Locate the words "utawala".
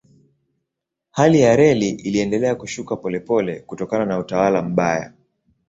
4.19-4.61